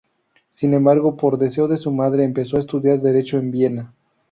Sin 0.49 0.73
embargo, 0.73 1.15
por 1.15 1.37
deseo 1.37 1.67
de 1.67 1.77
su 1.77 1.91
madre 1.91 2.23
empezó 2.23 2.57
a 2.57 2.61
estudiar 2.61 2.99
Derecho 3.01 3.37
en 3.37 3.51
Viena. 3.51 3.93